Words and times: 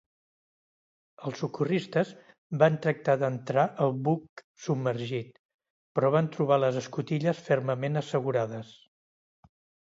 Els 1.25 1.41
socorristes 1.41 2.13
van 2.63 2.77
tractar 2.85 3.15
d'entrar 3.23 3.65
al 3.85 3.93
buc 4.07 4.43
submergit, 4.63 5.37
però 5.99 6.11
van 6.17 6.31
trobar 6.37 6.59
les 6.65 6.81
escotilles 6.83 7.45
fermament 7.51 8.03
assegurades. 8.03 8.75